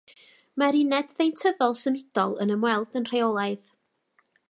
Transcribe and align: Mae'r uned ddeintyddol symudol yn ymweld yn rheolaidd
Mae'r 0.61 0.77
uned 0.77 1.11
ddeintyddol 1.19 1.77
symudol 1.83 2.35
yn 2.47 2.57
ymweld 2.59 3.01
yn 3.01 3.09
rheolaidd 3.13 3.79